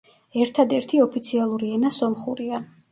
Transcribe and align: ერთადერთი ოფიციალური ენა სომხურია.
ერთადერთი 0.45 1.03
ოფიციალური 1.05 1.71
ენა 1.77 1.97
სომხურია. 2.01 2.67